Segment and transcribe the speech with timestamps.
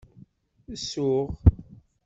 [0.75, 1.27] Isuɣ.